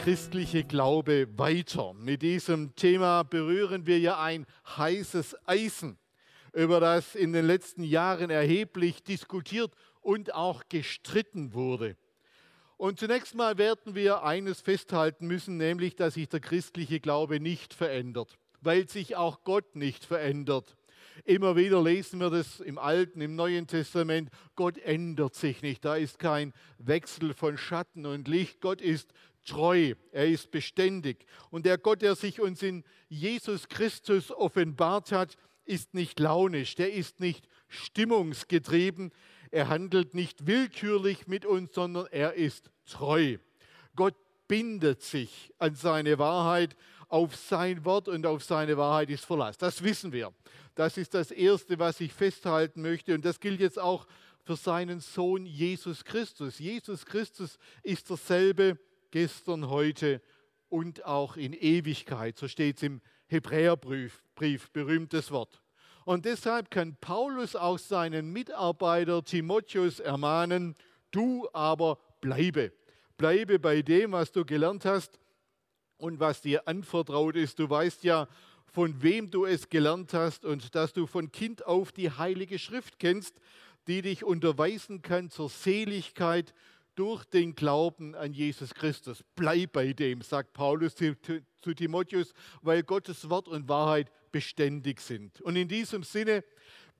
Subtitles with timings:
[0.00, 1.92] Christliche Glaube weiter.
[1.92, 5.98] Mit diesem Thema berühren wir ja ein heißes Eisen,
[6.54, 11.98] über das in den letzten Jahren erheblich diskutiert und auch gestritten wurde.
[12.78, 17.74] Und zunächst mal werden wir eines festhalten müssen, nämlich dass sich der christliche Glaube nicht
[17.74, 20.78] verändert, weil sich auch Gott nicht verändert.
[21.24, 24.30] Immer wieder lesen wir das im Alten, im Neuen Testament.
[24.54, 25.84] Gott ändert sich nicht.
[25.84, 28.60] Da ist kein Wechsel von Schatten und Licht.
[28.60, 29.12] Gott ist
[29.44, 29.94] treu.
[30.12, 31.26] Er ist beständig.
[31.50, 36.74] Und der Gott, der sich uns in Jesus Christus offenbart hat, ist nicht launisch.
[36.74, 39.12] Der ist nicht stimmungsgetrieben.
[39.50, 43.38] Er handelt nicht willkürlich mit uns, sondern er ist treu.
[43.96, 44.14] Gott
[44.48, 46.76] bindet sich an seine Wahrheit,
[47.08, 49.58] auf sein Wort und auf seine Wahrheit ist Verlass.
[49.58, 50.32] Das wissen wir.
[50.76, 53.14] Das ist das Erste, was ich festhalten möchte.
[53.14, 54.06] Und das gilt jetzt auch
[54.44, 56.58] für seinen Sohn Jesus Christus.
[56.58, 58.78] Jesus Christus ist derselbe
[59.10, 60.20] gestern, heute
[60.68, 62.38] und auch in Ewigkeit.
[62.38, 65.60] So steht es im Hebräerbrief, Brief, berühmtes Wort.
[66.04, 70.74] Und deshalb kann Paulus auch seinen Mitarbeiter Timotheus ermahnen,
[71.10, 72.72] du aber bleibe.
[73.16, 75.18] Bleibe bei dem, was du gelernt hast
[75.98, 77.58] und was dir anvertraut ist.
[77.58, 78.28] Du weißt ja,
[78.72, 82.98] von wem du es gelernt hast und dass du von Kind auf die Heilige Schrift
[82.98, 83.36] kennst,
[83.86, 86.54] die dich unterweisen kann zur Seligkeit
[87.00, 89.24] durch den Glauben an Jesus Christus.
[89.34, 95.40] Bleib bei dem, sagt Paulus zu Timotheus, weil Gottes Wort und Wahrheit beständig sind.
[95.40, 96.44] Und in diesem Sinne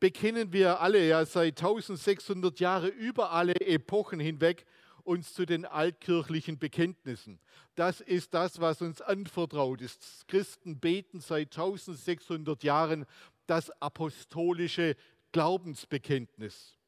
[0.00, 4.64] bekennen wir alle ja seit 1600 Jahren über alle Epochen hinweg
[5.04, 7.38] uns zu den altkirchlichen Bekenntnissen.
[7.74, 10.26] Das ist das, was uns anvertraut ist.
[10.28, 13.04] Christen beten seit 1600 Jahren
[13.46, 14.96] das apostolische
[15.32, 16.79] Glaubensbekenntnis.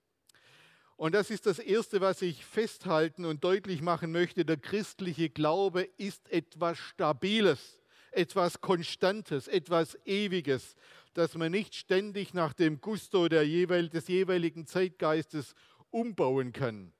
[1.03, 4.45] Und das ist das Erste, was ich festhalten und deutlich machen möchte.
[4.45, 7.81] Der christliche Glaube ist etwas Stabiles,
[8.13, 10.77] etwas Konstantes, etwas Ewiges,
[11.13, 15.57] das man nicht ständig nach dem Gusto der jeweil, des jeweiligen Zeitgeistes
[15.91, 16.93] umbauen kann.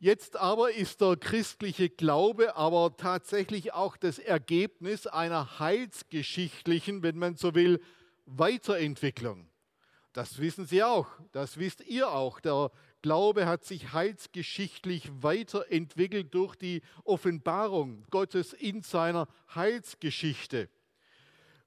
[0.00, 7.36] Jetzt aber ist der christliche Glaube aber tatsächlich auch das Ergebnis einer heilsgeschichtlichen, wenn man
[7.36, 7.80] so will,
[8.24, 9.48] Weiterentwicklung.
[10.16, 12.40] Das wissen Sie auch, das wisst ihr auch.
[12.40, 12.72] Der
[13.02, 20.70] Glaube hat sich heilsgeschichtlich weiterentwickelt durch die Offenbarung Gottes in seiner Heilsgeschichte.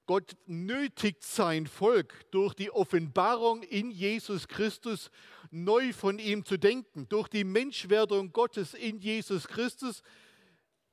[0.04, 5.12] Gott nötigt sein Volk durch die Offenbarung in Jesus Christus
[5.52, 7.08] neu von ihm zu denken.
[7.08, 10.02] Durch die Menschwerdung Gottes in Jesus Christus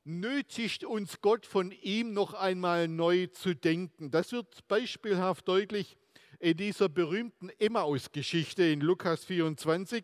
[0.03, 4.11] nötigt uns Gott von ihm noch einmal neu zu denken.
[4.11, 5.97] Das wird beispielhaft deutlich
[6.39, 10.03] in dieser berühmten Emmaus-Geschichte in Lukas 24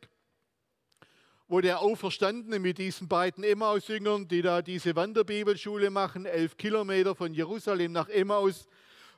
[1.48, 7.32] wo der Auferstandene mit diesen beiden Emmaus-Jüngern, die da diese Wanderbibelschule machen, elf Kilometer von
[7.34, 8.68] Jerusalem nach Emmaus,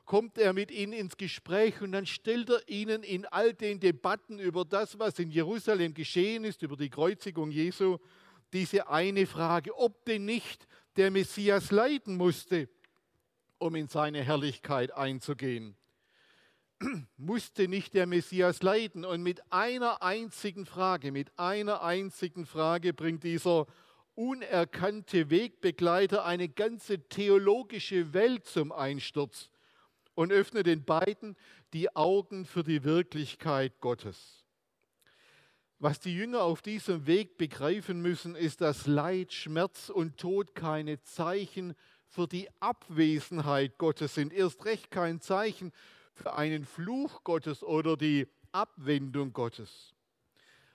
[0.04, 4.38] kommt er mit ihnen ins Gespräch und dann stellt er ihnen in all den Debatten
[4.38, 7.96] über das, was in Jerusalem geschehen ist, über die Kreuzigung Jesu,
[8.52, 12.68] diese eine Frage, ob denn nicht der Messias leiden musste,
[13.58, 15.74] um in seine Herrlichkeit einzugehen.
[17.16, 19.04] Musste nicht der Messias leiden?
[19.04, 23.66] Und mit einer einzigen Frage, mit einer einzigen Frage bringt dieser
[24.14, 29.50] unerkannte Wegbegleiter eine ganze theologische Welt zum Einsturz
[30.14, 31.36] und öffne den beiden
[31.72, 34.44] die Augen für die Wirklichkeit Gottes.
[35.78, 41.02] Was die Jünger auf diesem Weg begreifen müssen, ist, dass Leid, Schmerz und Tod keine
[41.02, 41.74] Zeichen
[42.06, 44.32] für die Abwesenheit Gottes sind.
[44.32, 45.72] Erst recht kein Zeichen
[46.16, 49.94] für einen Fluch Gottes oder die Abwendung Gottes.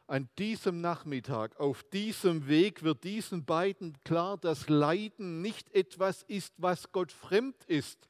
[0.08, 6.54] An diesem Nachmittag, auf diesem Weg wird diesen beiden klar, dass Leiden nicht etwas ist,
[6.58, 8.08] was Gott fremd ist,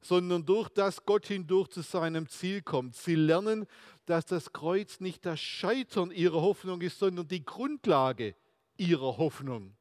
[0.00, 2.96] sondern durch das Gott hindurch zu seinem Ziel kommt.
[2.96, 3.66] Sie lernen,
[4.06, 8.34] dass das Kreuz nicht das Scheitern ihrer Hoffnung ist, sondern die Grundlage
[8.76, 9.76] ihrer Hoffnung.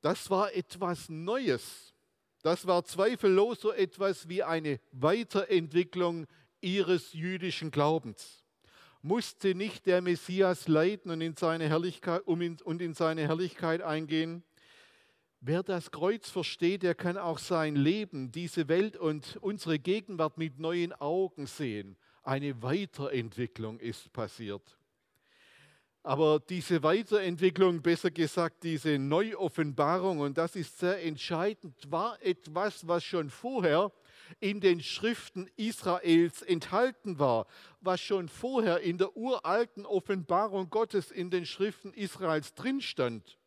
[0.00, 1.91] Das war etwas Neues.
[2.42, 6.26] Das war zweifellos so etwas wie eine Weiterentwicklung
[6.60, 8.44] ihres jüdischen Glaubens.
[9.00, 13.80] Musste nicht der Messias leiden und in seine Herrlichkeit, um in, und in seine Herrlichkeit
[13.80, 14.44] eingehen?
[15.40, 20.60] Wer das Kreuz versteht, der kann auch sein Leben, diese Welt und unsere Gegenwart mit
[20.60, 21.96] neuen Augen sehen.
[22.22, 24.78] Eine Weiterentwicklung ist passiert.
[26.04, 33.04] Aber diese Weiterentwicklung, besser gesagt diese Neuoffenbarung, und das ist sehr entscheidend, war etwas, was
[33.04, 33.92] schon vorher
[34.40, 37.46] in den Schriften Israels enthalten war,
[37.80, 43.38] was schon vorher in der uralten Offenbarung Gottes in den Schriften Israels drin stand.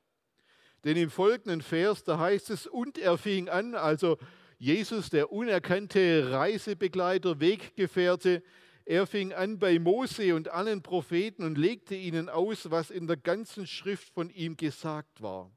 [0.86, 4.18] Denn im folgenden Vers, da heißt es, und er fing an, also
[4.60, 8.44] Jesus, der unerkannte Reisebegleiter, Weggefährte,
[8.85, 13.17] er fing an bei Mose und allen Propheten und legte ihnen aus, was in der
[13.17, 15.51] ganzen Schrift von ihm gesagt war.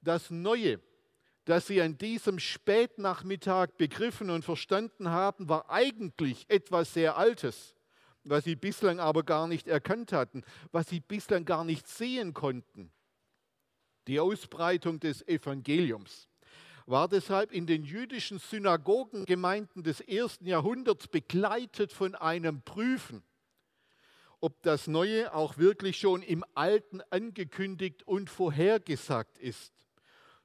[0.00, 0.80] Das Neue,
[1.44, 7.74] das sie an diesem Spätnachmittag begriffen und verstanden haben, war eigentlich etwas sehr Altes,
[8.22, 12.92] was sie bislang aber gar nicht erkannt hatten, was sie bislang gar nicht sehen konnten.
[14.06, 16.27] Die Ausbreitung des Evangeliums
[16.88, 23.22] war deshalb in den jüdischen Synagogengemeinden des ersten Jahrhunderts begleitet von einem Prüfen,
[24.40, 29.74] ob das Neue auch wirklich schon im Alten angekündigt und vorhergesagt ist.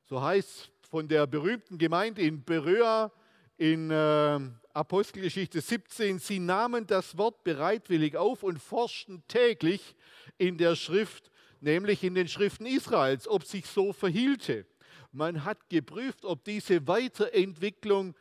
[0.03, 3.13] So heißt von der berühmten Gemeinde in Beröa
[3.57, 4.39] in äh,
[4.73, 9.95] Apostelgeschichte 17, sie nahmen das Wort bereitwillig auf und forschten täglich
[10.37, 11.31] in der Schrift,
[11.61, 14.65] nämlich in den Schriften Israels, ob sich so verhielte.
[15.13, 18.15] Man hat geprüft, ob diese Weiterentwicklung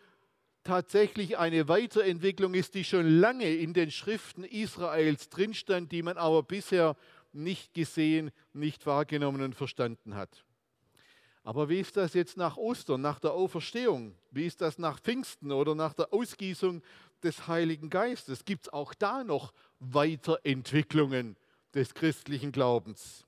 [0.62, 6.42] tatsächlich eine Weiterentwicklung ist, die schon lange in den Schriften Israels drinstand, die man aber
[6.42, 6.94] bisher
[7.32, 10.44] nicht gesehen, nicht wahrgenommen und verstanden hat.
[11.44, 14.14] Aber wie ist das jetzt nach Ostern, nach der Auferstehung?
[14.30, 16.82] Wie ist das nach Pfingsten oder nach der Ausgießung
[17.22, 18.44] des Heiligen Geistes?
[18.44, 21.36] Gibt es auch da noch Weiterentwicklungen
[21.74, 23.24] des christlichen Glaubens?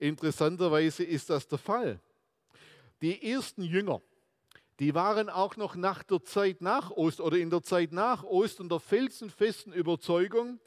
[0.00, 2.00] Interessanterweise ist das der Fall.
[3.04, 4.00] Die ersten Jünger,
[4.80, 8.70] die waren auch noch nach der Zeit nach Ostern oder in der Zeit nach Ostern
[8.70, 10.58] der felsenfesten Überzeugung,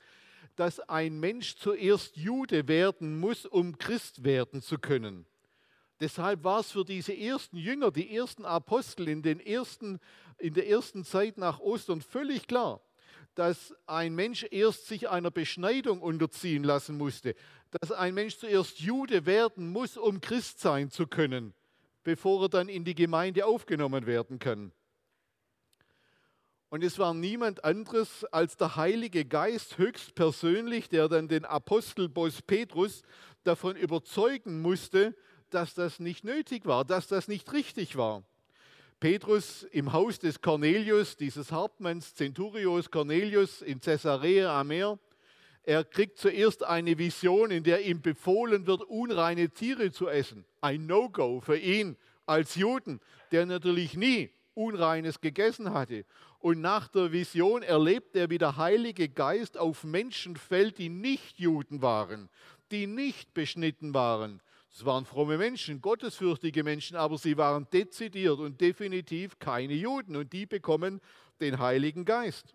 [0.55, 5.25] dass ein Mensch zuerst Jude werden muss, um Christ werden zu können.
[5.99, 9.99] Deshalb war es für diese ersten Jünger, die ersten Apostel in, den ersten,
[10.37, 12.81] in der ersten Zeit nach Ostern völlig klar,
[13.33, 17.33] dass ein Mensch erst sich einer Beschneidung unterziehen lassen musste,
[17.71, 21.55] dass ein Mensch zuerst Jude werden muss, um Christ sein zu können,
[22.07, 24.71] bevor er dann in die Gemeinde aufgenommen werden kann.
[26.69, 33.01] Und es war niemand anderes als der Heilige Geist höchstpersönlich, der dann den Apostelboss Petrus
[33.43, 35.17] davon überzeugen musste,
[35.49, 38.23] dass das nicht nötig war, dass das nicht richtig war.
[39.01, 44.97] Petrus im Haus des Cornelius, dieses Hauptmanns Centurios Cornelius in Caesarea am Meer,
[45.67, 50.45] er kriegt zuerst eine Vision, in der ihm befohlen wird, unreine Tiere zu essen.
[50.61, 53.01] Ein No-Go für ihn als Juden,
[53.33, 56.05] der natürlich nie Unreines gegessen hatte.
[56.39, 61.37] Und nach der Vision erlebt er, wie der Heilige Geist auf Menschen fällt, die nicht
[61.37, 62.29] Juden waren,
[62.71, 64.41] die nicht beschnitten waren.
[64.73, 70.15] Es waren fromme Menschen, gottesfürchtige Menschen, aber sie waren dezidiert und definitiv keine Juden.
[70.15, 71.01] Und die bekommen
[71.41, 72.53] den Heiligen Geist.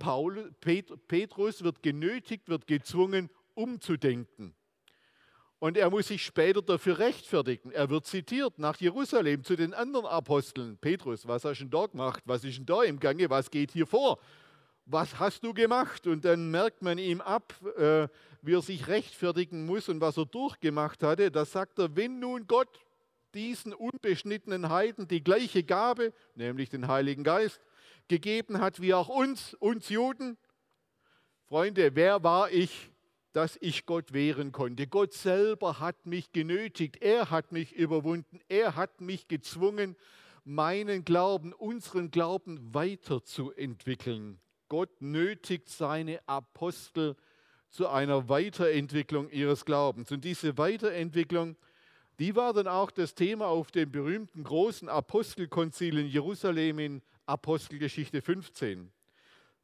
[0.00, 4.56] Paul, Petrus wird genötigt, wird gezwungen, umzudenken.
[5.60, 7.70] Und er muss sich später dafür rechtfertigen.
[7.70, 10.78] Er wird zitiert nach Jerusalem zu den anderen Aposteln.
[10.78, 12.22] Petrus, was hast du denn da gemacht?
[12.24, 13.28] Was ist denn da im Gange?
[13.28, 14.18] Was geht hier vor?
[14.86, 16.06] Was hast du gemacht?
[16.06, 18.08] Und dann merkt man ihm ab, äh,
[18.40, 21.30] wie er sich rechtfertigen muss und was er durchgemacht hatte.
[21.30, 22.80] Da sagt er, wenn nun Gott
[23.34, 27.60] diesen unbeschnittenen Heiden die gleiche Gabe, nämlich den Heiligen Geist,
[28.08, 30.36] gegeben hat wie auch uns, uns Juden.
[31.46, 32.90] Freunde, wer war ich,
[33.32, 34.86] dass ich Gott wehren konnte?
[34.86, 39.96] Gott selber hat mich genötigt, er hat mich überwunden, er hat mich gezwungen,
[40.44, 44.40] meinen Glauben, unseren Glauben weiterzuentwickeln.
[44.68, 47.16] Gott nötigt seine Apostel
[47.68, 50.10] zu einer Weiterentwicklung ihres Glaubens.
[50.10, 51.56] Und diese Weiterentwicklung,
[52.18, 58.20] die war dann auch das Thema auf dem berühmten großen Apostelkonzil in Jerusalem in Apostelgeschichte
[58.20, 58.90] 15.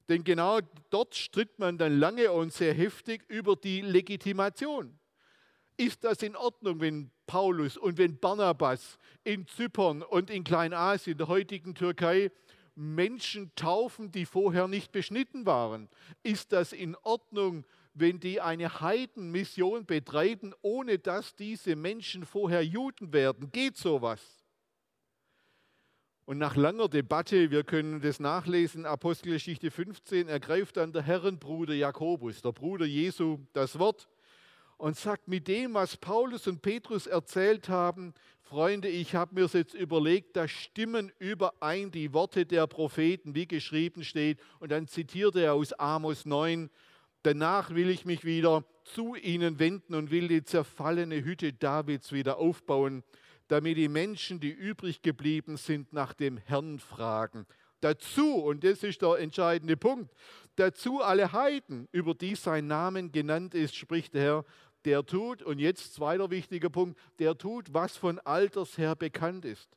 [0.09, 4.99] Denn genau dort stritt man dann lange und sehr heftig über die Legitimation.
[5.77, 11.29] Ist das in Ordnung, wenn Paulus und wenn Barnabas in Zypern und in Kleinasien, der
[11.29, 12.31] heutigen Türkei,
[12.77, 15.89] Menschen taufen, die vorher nicht beschnitten waren?
[16.23, 23.13] Ist das in Ordnung, wenn die eine Heidenmission betreiben, ohne dass diese Menschen vorher Juden
[23.13, 23.51] werden?
[23.51, 24.36] Geht sowas?
[26.27, 32.43] Und nach langer Debatte, wir können das nachlesen, Apostelgeschichte 15, ergreift dann der Herrenbruder Jakobus,
[32.43, 34.09] der Bruder Jesu, das Wort
[34.77, 39.53] und sagt, mit dem, was Paulus und Petrus erzählt haben, Freunde, ich habe mir das
[39.53, 44.41] jetzt überlegt, da stimmen überein die Worte der Propheten, wie geschrieben steht.
[44.59, 46.71] Und dann zitiert er aus Amos 9,
[47.23, 52.39] danach will ich mich wieder zu ihnen wenden und will die zerfallene Hütte Davids wieder
[52.39, 53.05] aufbauen,
[53.49, 57.47] damit die Menschen, die übrig geblieben sind, nach dem Herrn fragen.
[57.81, 60.15] Dazu, und das ist der entscheidende Punkt,
[60.57, 64.45] dazu alle Heiden, über die sein Name genannt ist, spricht der Herr,
[64.85, 69.69] der tut, und jetzt zweiter wichtiger Punkt, der tut, was von alters her bekannt ist.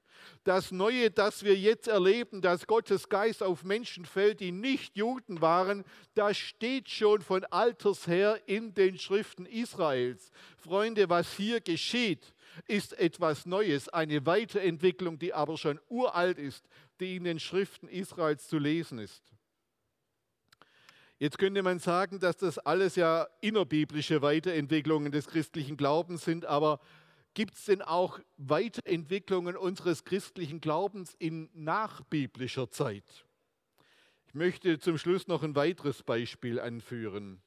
[0.43, 5.41] Das Neue, das wir jetzt erleben, dass Gottes Geist auf Menschen fällt, die nicht Juden
[5.41, 5.83] waren,
[6.13, 10.31] das steht schon von alters her in den Schriften Israels.
[10.57, 12.33] Freunde, was hier geschieht,
[12.67, 16.67] ist etwas Neues, eine Weiterentwicklung, die aber schon uralt ist,
[16.99, 19.23] die in den Schriften Israels zu lesen ist.
[21.17, 26.79] Jetzt könnte man sagen, dass das alles ja innerbiblische Weiterentwicklungen des christlichen Glaubens sind, aber
[27.33, 33.25] gibt es denn auch Weiterentwicklungen unseres christlichen Glaubens in nachbiblischer Zeit?
[34.27, 37.41] Ich möchte zum Schluss noch ein weiteres Beispiel anführen.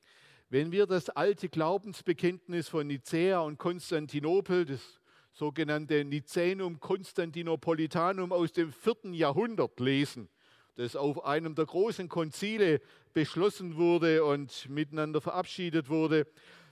[0.50, 5.00] Wenn wir das alte Glaubensbekenntnis von Nicäa und Konstantinopel, das
[5.32, 10.28] sogenannte Nicänum Konstantinopolitanum aus dem vierten Jahrhundert lesen,
[10.76, 12.80] das auf einem der großen Konzile
[13.12, 16.26] beschlossen wurde und miteinander verabschiedet wurde,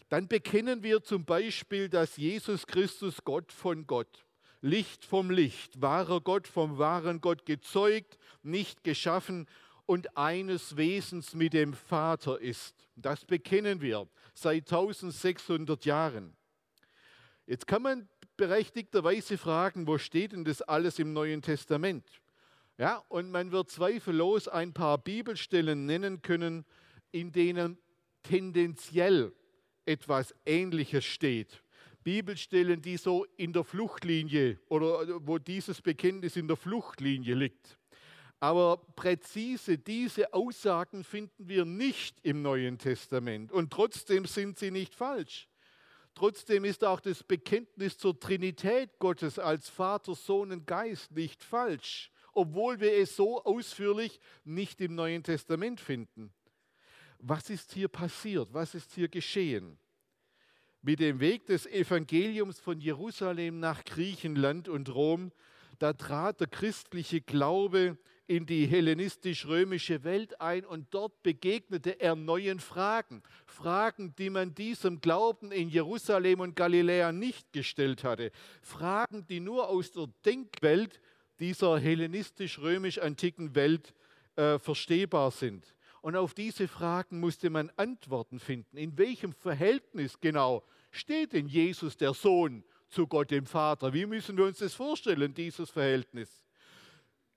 [0.08, 4.26] dann bekennen wir zum Beispiel, dass Jesus Christus Gott von Gott,
[4.60, 9.46] Licht vom Licht, wahrer Gott vom wahren Gott gezeugt, nicht geschaffen
[9.86, 12.88] und eines Wesens mit dem Vater ist.
[12.96, 16.36] Das bekennen wir seit 1600 Jahren.
[17.46, 18.08] Jetzt kann man
[18.40, 22.06] berechtigterweise fragen, wo steht denn das alles im Neuen Testament?
[22.78, 26.64] Ja, und man wird zweifellos ein paar Bibelstellen nennen können,
[27.12, 27.76] in denen
[28.22, 29.34] tendenziell
[29.84, 31.62] etwas Ähnliches steht.
[32.02, 37.76] Bibelstellen, die so in der Fluchtlinie oder wo dieses Bekenntnis in der Fluchtlinie liegt.
[38.38, 44.94] Aber präzise diese Aussagen finden wir nicht im Neuen Testament und trotzdem sind sie nicht
[44.94, 45.49] falsch.
[46.14, 52.10] Trotzdem ist auch das Bekenntnis zur Trinität Gottes als Vater, Sohn und Geist nicht falsch
[52.32, 56.32] obwohl wir es so ausführlich nicht im Neuen Testament finden.
[57.18, 58.52] Was ist hier passiert?
[58.52, 59.78] Was ist hier geschehen?
[60.82, 65.30] Mit dem Weg des Evangeliums von Jerusalem nach Griechenland und Rom,
[65.78, 67.98] da trat der christliche Glaube
[68.30, 73.24] in die hellenistisch-römische Welt ein und dort begegnete er neuen Fragen.
[73.44, 78.30] Fragen, die man diesem Glauben in Jerusalem und Galiläa nicht gestellt hatte.
[78.62, 81.00] Fragen, die nur aus der Denkwelt
[81.40, 83.94] dieser hellenistisch-römisch-antiken Welt
[84.36, 85.74] äh, verstehbar sind.
[86.00, 88.76] Und auf diese Fragen musste man Antworten finden.
[88.76, 93.92] In welchem Verhältnis genau steht denn Jesus, der Sohn, zu Gott dem Vater?
[93.92, 96.46] Wie müssen wir uns das vorstellen, dieses Verhältnis?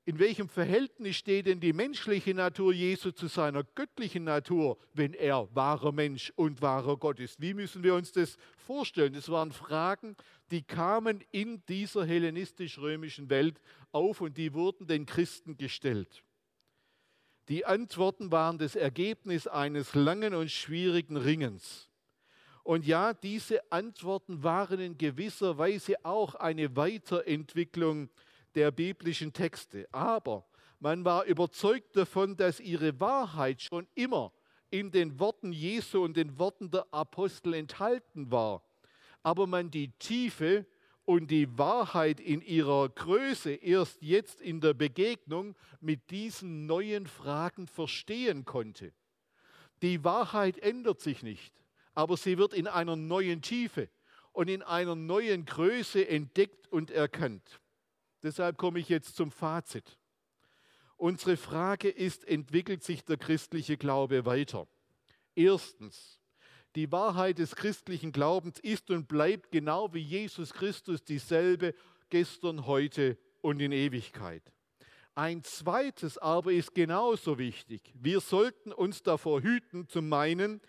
[0.06, 5.48] In welchem Verhältnis steht denn die menschliche Natur Jesu zu seiner göttlichen Natur, wenn er
[5.56, 7.40] wahrer Mensch und wahrer Gott ist?
[7.40, 9.14] Wie müssen wir uns das vorstellen?
[9.14, 10.18] Das waren Fragen,
[10.52, 13.62] die kamen in dieser hellenistisch-römischen Welt
[13.94, 16.22] auf und die wurden den Christen gestellt.
[17.48, 21.90] Die Antworten waren das Ergebnis eines langen und schwierigen Ringens.
[22.64, 28.10] Und ja, diese Antworten waren in gewisser Weise auch eine Weiterentwicklung
[28.56, 29.88] der biblischen Texte.
[29.92, 30.46] Aber
[30.80, 34.34] man war überzeugt davon, dass ihre Wahrheit schon immer
[34.70, 38.64] in den Worten Jesu und den Worten der Apostel enthalten war.
[39.22, 40.66] Aber man die Tiefe
[41.06, 47.68] und die Wahrheit in ihrer Größe erst jetzt in der Begegnung mit diesen neuen Fragen
[47.68, 48.94] verstehen konnte.
[49.82, 51.54] Die Wahrheit ändert sich nicht,
[51.94, 53.90] aber sie wird in einer neuen Tiefe
[54.32, 57.60] und in einer neuen Größe entdeckt und erkannt.
[58.24, 59.98] Deshalb komme ich jetzt zum Fazit.
[60.96, 64.68] Unsere Frage ist, entwickelt sich der christliche Glaube weiter?
[65.36, 66.20] Erstens,
[66.76, 71.76] die Wahrheit des christlichen Glaubens ist und bleibt genau wie Jesus Christus dieselbe
[72.10, 74.42] gestern, heute und in Ewigkeit.
[75.16, 77.94] Ein zweites aber ist genauso wichtig.
[77.94, 80.62] Wir sollten uns davor hüten zu meinen,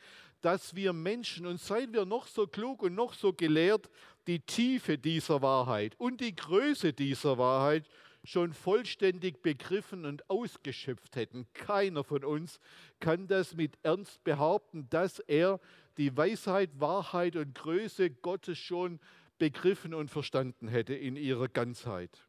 [0.42, 3.88] dass wir Menschen, und seien wir noch so klug und noch so gelehrt,
[4.26, 7.88] die Tiefe dieser Wahrheit und die Größe dieser Wahrheit
[8.24, 11.46] schon vollständig begriffen und ausgeschöpft hätten.
[11.52, 12.58] Keiner von uns
[12.98, 15.60] kann das mit Ernst behaupten, dass er
[15.98, 18.98] die Weisheit, Wahrheit und Größe Gottes schon
[19.38, 22.26] begriffen und verstanden hätte in ihrer Ganzheit.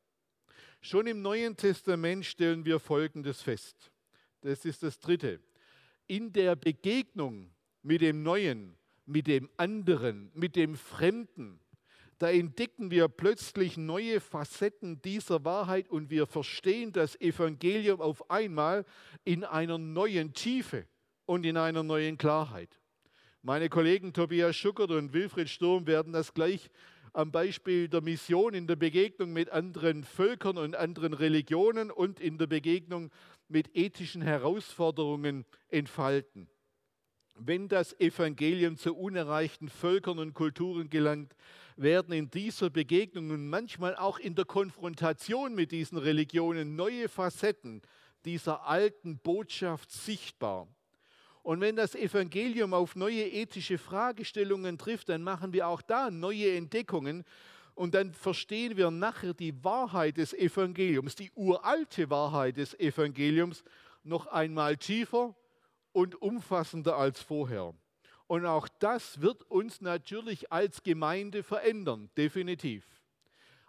[0.81, 3.91] Schon im Neuen Testament stellen wir Folgendes fest.
[4.41, 5.39] Das ist das Dritte.
[6.07, 11.59] In der Begegnung mit dem Neuen mit dem anderen, mit dem Fremden,
[12.17, 18.85] da entdecken wir plötzlich neue Facetten dieser Wahrheit und wir verstehen das Evangelium auf einmal
[19.23, 20.85] in einer neuen Tiefe
[21.25, 22.79] und in einer neuen Klarheit.
[23.41, 26.69] Meine Kollegen Tobias Schuckert und Wilfried Sturm werden das gleich
[27.13, 32.37] am Beispiel der Mission in der Begegnung mit anderen Völkern und anderen Religionen und in
[32.37, 33.11] der Begegnung
[33.47, 36.49] mit ethischen Herausforderungen entfalten.
[37.37, 41.35] Wenn das Evangelium zu unerreichten Völkern und Kulturen gelangt,
[41.75, 47.81] werden in dieser Begegnung und manchmal auch in der Konfrontation mit diesen Religionen neue Facetten
[48.23, 50.67] dieser alten Botschaft sichtbar.
[51.43, 56.55] Und wenn das Evangelium auf neue ethische Fragestellungen trifft, dann machen wir auch da neue
[56.55, 57.25] Entdeckungen
[57.75, 63.65] und dann verstehen wir nachher die Wahrheit des Evangeliums, die uralte Wahrheit des Evangeliums
[64.05, 65.35] noch einmal tiefer
[65.95, 67.73] und umfassender als vorher.
[68.27, 72.83] Und auch das wird uns natürlich als Gemeinde verändern, definitiv.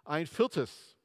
[0.03, 0.97] Ein viertes,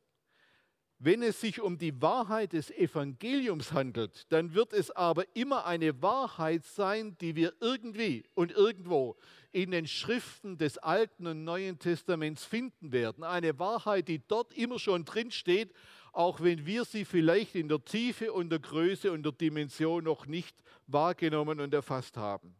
[0.98, 6.02] wenn es sich um die Wahrheit des Evangeliums handelt, dann wird es aber immer eine
[6.02, 9.16] Wahrheit sein, die wir irgendwie und irgendwo
[9.52, 13.22] in den Schriften des Alten und Neuen Testaments finden werden.
[13.22, 15.72] Eine Wahrheit, die dort immer schon drinsteht,
[16.12, 20.26] auch wenn wir sie vielleicht in der Tiefe und der Größe und der Dimension noch
[20.26, 22.54] nicht wahrgenommen und erfasst haben.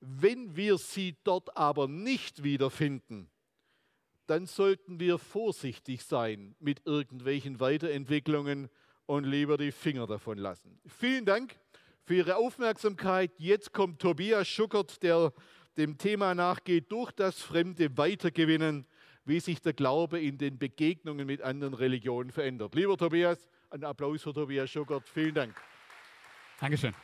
[0.00, 3.30] Wenn wir sie dort aber nicht wiederfinden,
[4.26, 8.68] dann sollten wir vorsichtig sein mit irgendwelchen Weiterentwicklungen
[9.06, 10.80] und lieber die Finger davon lassen.
[10.86, 11.56] Vielen Dank
[12.04, 13.32] für Ihre Aufmerksamkeit.
[13.38, 15.32] Jetzt kommt Tobias Schuckert, der
[15.76, 18.86] dem Thema nachgeht, durch das Fremde weitergewinnen,
[19.24, 22.74] wie sich der Glaube in den Begegnungen mit anderen Religionen verändert.
[22.74, 25.08] Lieber Tobias, ein Applaus für Tobias Schuckert.
[25.08, 25.54] Vielen Dank.
[26.60, 26.94] Dankeschön.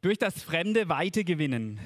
[0.00, 1.80] Durch das Fremde weitergewinnen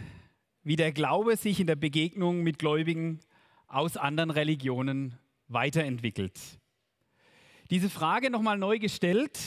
[0.63, 3.21] wie der Glaube sich in der Begegnung mit Gläubigen
[3.67, 5.19] aus anderen Religionen
[5.49, 6.39] weiterentwickelt.
[7.71, 9.39] Diese Frage nochmal neu gestellt,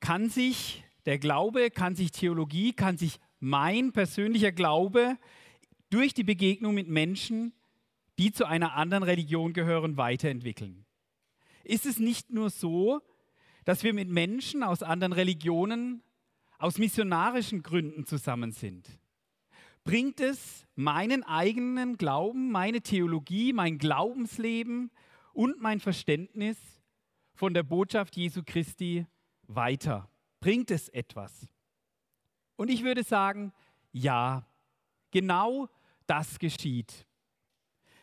[0.00, 5.18] kann sich der Glaube, kann sich Theologie, kann sich mein persönlicher Glaube
[5.90, 7.52] durch die Begegnung mit Menschen,
[8.18, 10.84] die zu einer anderen Religion gehören, weiterentwickeln?
[11.64, 13.00] Ist es nicht nur so,
[13.64, 16.02] dass wir mit Menschen aus anderen Religionen
[16.58, 18.98] aus missionarischen Gründen zusammen sind?
[19.86, 24.90] bringt es meinen eigenen Glauben, meine Theologie, mein Glaubensleben
[25.32, 26.58] und mein Verständnis
[27.34, 29.06] von der Botschaft Jesu Christi
[29.46, 30.10] weiter?
[30.40, 31.46] Bringt es etwas?
[32.56, 33.52] Und ich würde sagen,
[33.92, 34.46] ja,
[35.10, 35.68] genau
[36.06, 37.06] das geschieht.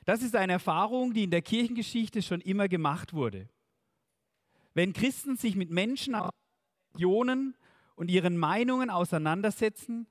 [0.06, 3.50] Das ist eine Erfahrung, die in der Kirchengeschichte schon immer gemacht wurde.
[4.74, 6.32] Wenn Christen sich mit Menschen aus
[6.94, 7.56] Religionen
[7.96, 10.08] und ihren Meinungen auseinandersetzen,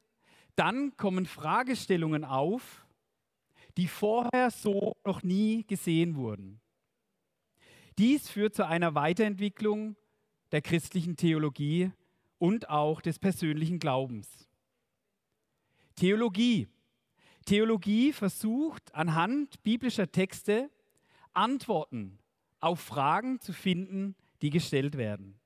[0.57, 2.87] dann kommen Fragestellungen auf,
[3.77, 6.61] die vorher so noch nie gesehen wurden.
[7.99, 9.97] Dies führt zu einer Weiterentwicklung
[10.51, 11.93] der christlichen Theologie
[12.43, 14.49] und auch des persönlichen Glaubens.
[15.95, 16.67] Theologie.
[17.45, 20.69] Theologie versucht anhand biblischer Texte
[21.35, 22.19] Antworten
[22.59, 25.39] auf Fragen zu finden, die gestellt werden.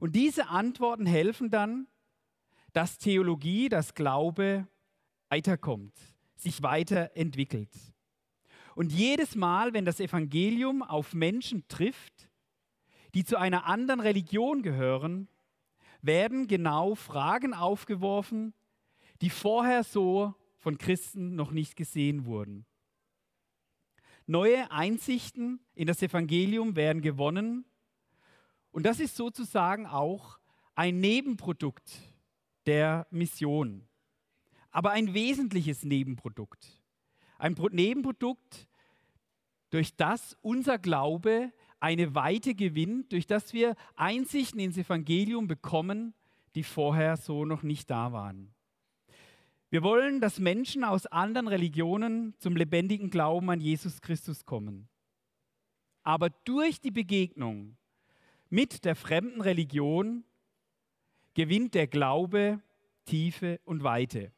[0.00, 1.86] Und diese Antworten helfen dann,
[2.72, 4.66] dass Theologie, dass Glaube
[5.28, 5.96] weiterkommt,
[6.34, 7.70] sich weiterentwickelt.
[8.74, 12.28] Und jedes Mal, wenn das Evangelium auf Menschen trifft,
[13.14, 15.28] die zu einer anderen Religion gehören,
[16.04, 18.54] werden genau Fragen aufgeworfen,
[19.20, 22.66] die vorher so von Christen noch nicht gesehen wurden.
[24.26, 27.64] Neue Einsichten in das Evangelium werden gewonnen
[28.70, 30.38] und das ist sozusagen auch
[30.74, 32.00] ein Nebenprodukt
[32.66, 33.86] der Mission.
[34.70, 36.82] Aber ein wesentliches Nebenprodukt.
[37.38, 38.66] Ein Nebenprodukt,
[39.70, 41.52] durch das unser Glaube
[41.84, 46.14] eine Weite gewinnt, durch das wir Einsichten ins Evangelium bekommen,
[46.54, 48.54] die vorher so noch nicht da waren.
[49.68, 54.88] Wir wollen, dass Menschen aus anderen Religionen zum lebendigen Glauben an Jesus Christus kommen.
[56.04, 57.76] Aber durch die Begegnung
[58.48, 60.24] mit der fremden Religion
[61.34, 62.62] gewinnt der Glaube
[63.04, 64.32] Tiefe und Weite.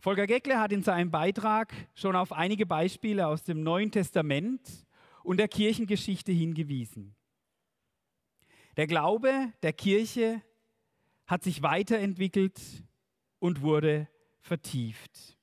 [0.00, 4.85] Volker Geckle hat in seinem Beitrag schon auf einige Beispiele aus dem Neuen Testament
[5.26, 7.16] und der Kirchengeschichte hingewiesen.
[8.76, 10.40] Der Glaube der Kirche
[11.26, 12.60] hat sich weiterentwickelt
[13.40, 14.08] und wurde
[14.38, 15.36] vertieft.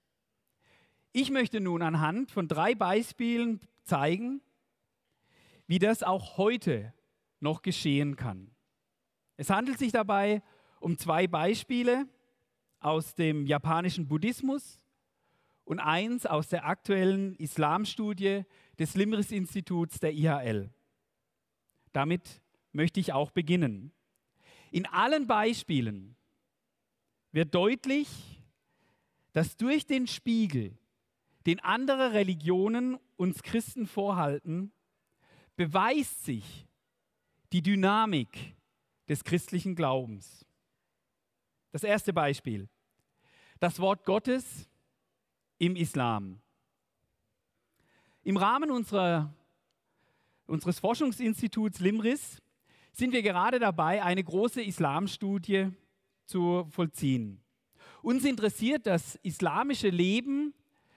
[1.11, 4.41] Ich möchte nun anhand von drei Beispielen zeigen,
[5.67, 6.93] wie das auch heute
[7.41, 8.51] noch geschehen kann.
[9.35, 10.41] Es handelt sich dabei
[10.79, 12.07] um zwei Beispiele
[12.79, 14.81] aus dem japanischen Buddhismus
[15.65, 18.45] und eins aus der aktuellen Islamstudie
[18.79, 20.69] des Limris-Instituts der IHL.
[21.91, 23.91] Damit möchte ich auch beginnen.
[24.71, 26.15] In allen Beispielen
[27.31, 28.09] wird deutlich,
[29.31, 30.77] dass durch den Spiegel,
[31.45, 34.71] den andere Religionen uns Christen vorhalten,
[35.55, 36.67] beweist sich
[37.51, 38.55] die Dynamik
[39.07, 40.45] des christlichen Glaubens.
[41.71, 42.69] Das erste Beispiel.
[43.59, 44.69] Das Wort Gottes
[45.57, 46.42] im Islam.
[48.25, 49.33] Im Rahmen unserer,
[50.45, 52.41] unseres Forschungsinstituts Limris
[52.93, 55.71] sind wir gerade dabei, eine große Islamstudie
[56.23, 57.41] zu vollziehen.
[58.01, 60.53] Uns interessiert das islamische Leben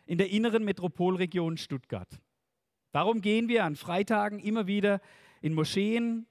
[0.06, 2.08] in der inneren Metropolregion Stuttgart.
[2.92, 5.00] Darum gehen wir an Freitagen immer wieder
[5.40, 6.28] in Moscheen,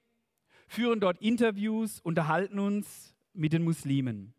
[0.66, 4.32] führen dort Interviews, unterhalten uns mit den Muslimen.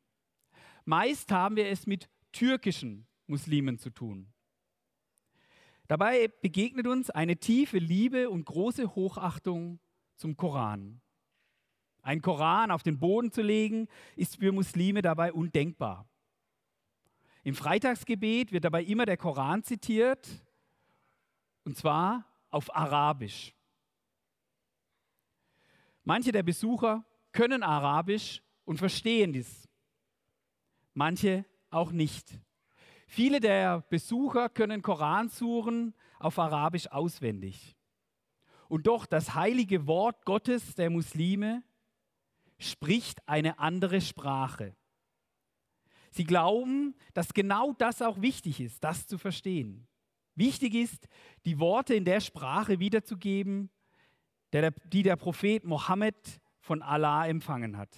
[0.85, 4.33] Meist haben wir es mit türkischen Muslimen zu tun.
[5.87, 9.79] Dabei begegnet uns eine tiefe Liebe und große Hochachtung
[10.15, 11.01] zum Koran.
[12.01, 16.07] Ein Koran auf den Boden zu legen, ist für Muslime dabei undenkbar.
[17.43, 20.27] Im Freitagsgebet wird dabei immer der Koran zitiert,
[21.63, 23.53] und zwar auf Arabisch.
[26.03, 29.67] Manche der Besucher können Arabisch und verstehen dies,
[30.93, 32.39] manche auch nicht.
[33.07, 37.75] Viele der Besucher können Koransuren auf Arabisch auswendig.
[38.67, 41.63] Und doch das heilige Wort Gottes der Muslime
[42.59, 44.75] spricht eine andere Sprache.
[46.11, 49.87] Sie glauben, dass genau das auch wichtig ist, das zu verstehen.
[50.35, 51.07] Wichtig ist,
[51.45, 53.69] die Worte in der Sprache wiederzugeben,
[54.51, 57.95] die der Prophet Mohammed von Allah empfangen hat.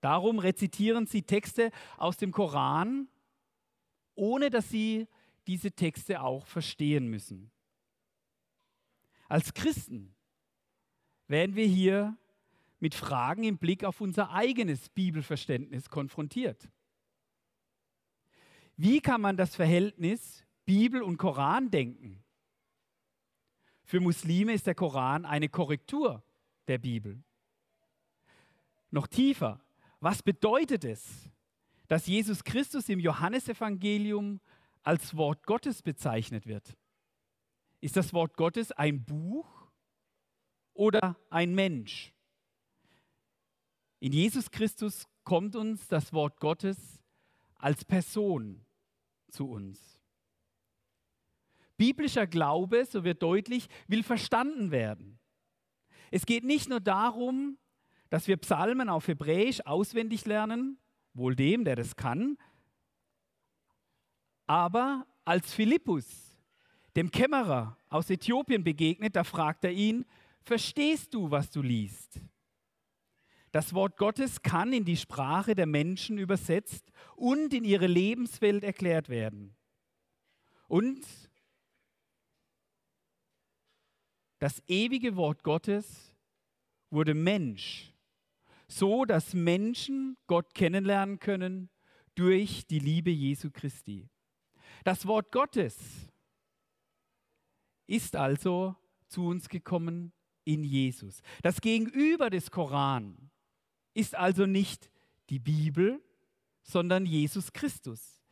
[0.00, 3.08] Darum rezitieren sie Texte aus dem Koran
[4.20, 5.08] ohne dass sie
[5.46, 7.50] diese Texte auch verstehen müssen.
[9.28, 10.14] Als Christen
[11.26, 12.18] werden wir hier
[12.80, 16.68] mit Fragen im Blick auf unser eigenes Bibelverständnis konfrontiert.
[18.76, 22.22] Wie kann man das Verhältnis Bibel und Koran denken?
[23.84, 26.22] Für Muslime ist der Koran eine Korrektur
[26.68, 27.22] der Bibel.
[28.90, 29.64] Noch tiefer,
[29.98, 31.30] was bedeutet es,
[31.90, 34.40] dass Jesus Christus im Johannesevangelium
[34.84, 36.76] als Wort Gottes bezeichnet wird.
[37.80, 39.72] Ist das Wort Gottes ein Buch
[40.72, 42.14] oder ein Mensch?
[43.98, 47.02] In Jesus Christus kommt uns das Wort Gottes
[47.56, 48.64] als Person
[49.28, 50.00] zu uns.
[51.76, 55.18] Biblischer Glaube, so wird deutlich, will verstanden werden.
[56.12, 57.58] Es geht nicht nur darum,
[58.10, 60.78] dass wir Psalmen auf Hebräisch auswendig lernen,
[61.14, 62.36] wohl dem, der das kann.
[64.46, 66.06] Aber als Philippus
[66.96, 70.04] dem Kämmerer aus Äthiopien begegnet, da fragt er ihn,
[70.42, 72.20] verstehst du, was du liest?
[73.52, 79.08] Das Wort Gottes kann in die Sprache der Menschen übersetzt und in ihre Lebenswelt erklärt
[79.08, 79.56] werden.
[80.68, 81.04] Und
[84.38, 86.14] das ewige Wort Gottes
[86.90, 87.89] wurde Mensch
[88.70, 91.70] so dass Menschen Gott kennenlernen können
[92.14, 94.08] durch die Liebe Jesu Christi.
[94.84, 95.76] Das Wort Gottes
[97.86, 98.76] ist also
[99.08, 100.12] zu uns gekommen
[100.44, 101.20] in Jesus.
[101.42, 103.30] Das Gegenüber des Koran
[103.92, 104.90] ist also nicht
[105.30, 106.00] die Bibel,
[106.62, 108.22] sondern Jesus Christus.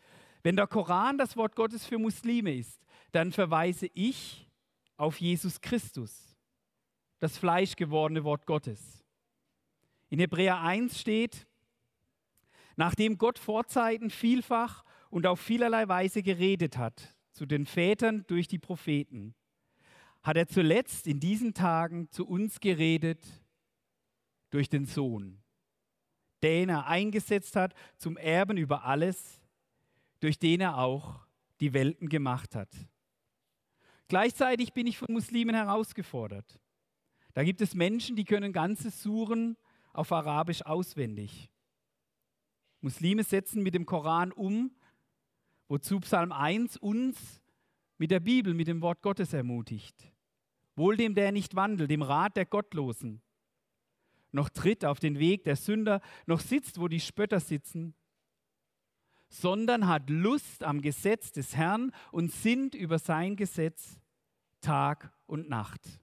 [0.45, 4.49] Wenn der Koran das Wort Gottes für Muslime ist, dann verweise ich
[4.97, 6.37] auf Jesus Christus,
[7.19, 8.98] das fleischgewordene Wort Gottes.
[10.11, 11.47] In Hebräer 1 steht,
[12.77, 18.49] nachdem Gott vor Zeiten vielfach und auf vielerlei Weise geredet hat zu den Vätern durch
[18.49, 19.35] die Propheten,
[20.23, 23.25] hat er zuletzt in diesen Tagen zu uns geredet
[24.51, 25.43] durch den Sohn,
[26.43, 29.41] den er eingesetzt hat zum Erben über alles,
[30.21, 31.21] durch den er auch
[31.61, 32.71] die Welten gemacht hat.
[34.09, 36.59] Gleichzeitig bin ich von Muslimen herausgefordert.
[37.35, 39.57] Da gibt es Menschen, die können ganze Suren
[39.93, 41.51] auf Arabisch auswendig.
[42.81, 44.71] Muslime setzen mit dem Koran um,
[45.69, 47.43] wozu Psalm 1 uns
[47.99, 50.13] mit der Bibel, mit dem Wort Gottes ermutigt.
[50.77, 53.21] Wohl dem, der nicht wandelt, dem Rat der Gottlosen,
[54.31, 57.95] noch tritt auf den Weg der Sünder, noch sitzt, wo die Spötter sitzen,
[59.29, 63.99] sondern hat Lust am Gesetz des Herrn und sinnt über sein Gesetz
[64.61, 66.01] Tag und Nacht.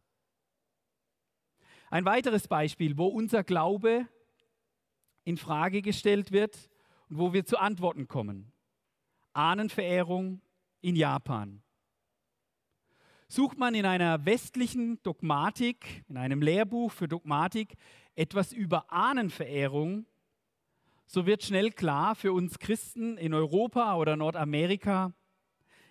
[1.90, 4.08] Ein weiteres Beispiel, wo unser Glaube
[5.24, 6.70] in Frage gestellt wird
[7.10, 8.52] und wo wir zu Antworten kommen.
[9.34, 10.42] Ahnenverehrung
[10.82, 11.62] in Japan.
[13.28, 17.76] Sucht man in einer westlichen Dogmatik, in einem Lehrbuch für Dogmatik,
[18.16, 20.06] etwas über Ahnenverehrung,
[21.08, 25.14] so wird schnell klar, für uns Christen in Europa oder Nordamerika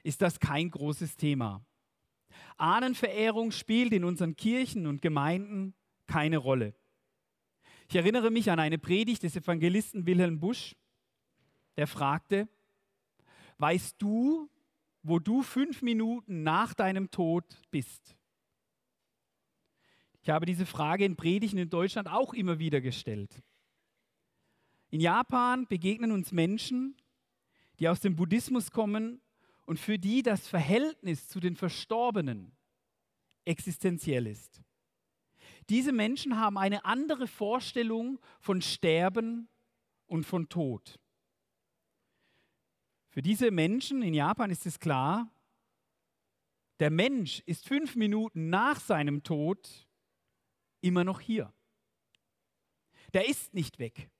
[0.03, 1.65] ist das kein großes Thema.
[2.57, 5.75] Ahnenverehrung spielt in unseren Kirchen und Gemeinden
[6.07, 6.75] keine Rolle.
[7.89, 10.75] Ich erinnere mich an eine Predigt des Evangelisten Wilhelm Busch,
[11.77, 12.49] der fragte,
[13.59, 14.49] weißt du,
[15.03, 18.17] wo du fünf Minuten nach deinem Tod bist?
[20.23, 23.43] Ich habe diese Frage in Predigten in Deutschland auch immer wieder gestellt.
[24.91, 26.97] In Japan begegnen uns Menschen,
[27.79, 29.21] die aus dem Buddhismus kommen
[29.67, 32.53] und für die das Verhältnis zu den Verstorbenen
[33.45, 34.63] existenziell ist.
[35.69, 39.49] Diese Menschen haben eine andere Vorstellung von Sterben
[40.07, 40.99] und von Tod.
[43.09, 45.31] Für diese Menschen in Japan ist es klar,
[46.81, 49.89] der Mensch ist fünf Minuten nach seinem Tod
[50.81, 51.53] immer noch hier.
[53.13, 54.11] Der ist nicht weg.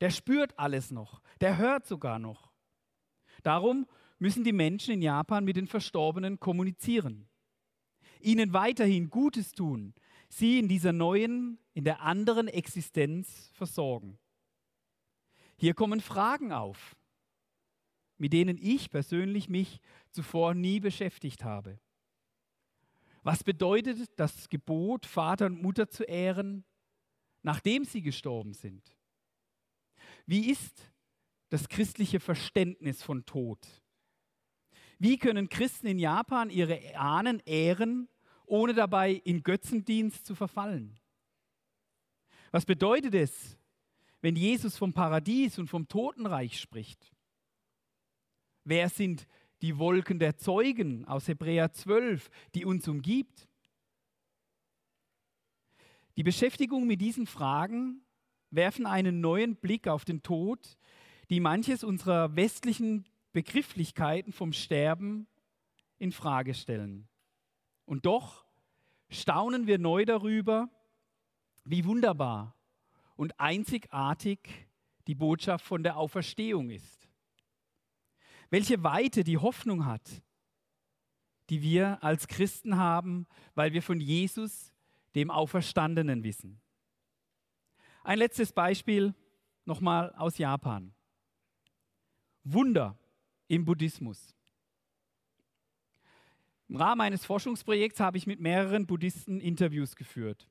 [0.00, 1.20] Der spürt alles noch.
[1.40, 2.52] Der hört sogar noch.
[3.42, 3.86] Darum
[4.18, 7.28] müssen die Menschen in Japan mit den Verstorbenen kommunizieren,
[8.20, 9.94] ihnen weiterhin Gutes tun,
[10.30, 14.18] sie in dieser neuen, in der anderen Existenz versorgen.
[15.56, 16.96] Hier kommen Fragen auf,
[18.16, 21.78] mit denen ich persönlich mich zuvor nie beschäftigt habe.
[23.22, 26.64] Was bedeutet das Gebot, Vater und Mutter zu ehren,
[27.42, 28.96] nachdem sie gestorben sind?
[30.24, 30.90] Wie ist
[31.50, 33.58] das christliche Verständnis von Tod?
[34.98, 38.08] Wie können Christen in Japan ihre Ahnen ehren,
[38.50, 40.98] ohne dabei in Götzendienst zu verfallen?
[42.50, 43.56] Was bedeutet es,
[44.20, 47.12] wenn Jesus vom Paradies und vom Totenreich spricht?
[48.64, 49.26] Wer sind
[49.62, 53.48] die Wolken der Zeugen aus Hebräer 12, die uns umgibt?
[56.16, 58.04] Die Beschäftigung mit diesen Fragen
[58.50, 60.76] werfen einen neuen Blick auf den Tod,
[61.30, 65.28] die manches unserer westlichen Begrifflichkeiten vom Sterben
[65.98, 67.09] in Frage stellen.
[67.90, 68.44] Und doch
[69.08, 70.70] staunen wir neu darüber,
[71.64, 72.54] wie wunderbar
[73.16, 74.38] und einzigartig
[75.08, 77.08] die Botschaft von der Auferstehung ist.
[78.48, 80.22] Welche Weite die Hoffnung hat,
[81.48, 83.26] die wir als Christen haben,
[83.56, 84.72] weil wir von Jesus,
[85.16, 86.60] dem Auferstandenen, wissen.
[88.04, 89.16] Ein letztes Beispiel
[89.64, 90.94] nochmal aus Japan.
[92.44, 92.96] Wunder
[93.48, 94.36] im Buddhismus.
[96.70, 100.48] Im Rahmen eines Forschungsprojekts habe ich mit mehreren Buddhisten Interviews geführt.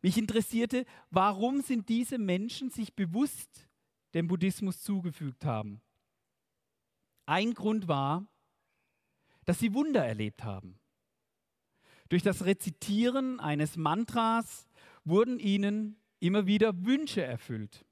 [0.00, 3.68] Mich interessierte, warum sind diese Menschen sich bewusst
[4.14, 5.82] dem Buddhismus zugefügt haben.
[7.26, 8.26] Ein Grund war,
[9.44, 10.80] dass sie Wunder erlebt haben.
[12.08, 14.70] Durch das Rezitieren eines Mantras
[15.04, 17.84] wurden ihnen immer wieder Wünsche erfüllt.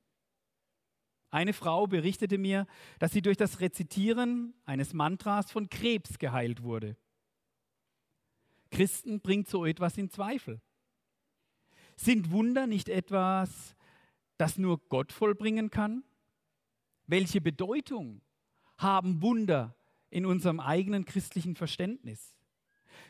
[1.28, 2.66] Eine Frau berichtete mir,
[2.98, 6.96] dass sie durch das Rezitieren eines Mantras von Krebs geheilt wurde.
[8.70, 10.60] Christen bringt so etwas in Zweifel.
[11.96, 13.76] Sind Wunder nicht etwas,
[14.38, 16.04] das nur Gott vollbringen kann?
[17.06, 18.22] Welche Bedeutung
[18.78, 19.74] haben Wunder
[20.08, 22.36] in unserem eigenen christlichen Verständnis?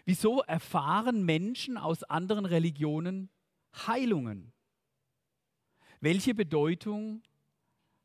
[0.04, 3.30] Wieso erfahren Menschen aus anderen Religionen
[3.86, 4.52] Heilungen?
[6.00, 7.22] Welche Bedeutung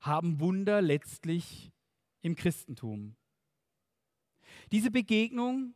[0.06, 1.72] haben Wunder letztlich
[2.22, 3.15] im Christentum.
[4.72, 5.76] Diese Begegnung